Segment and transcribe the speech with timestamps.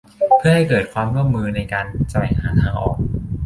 [0.37, 2.97] เพื่อให้เกิดความร่วมมือในการแสวงหาทางออก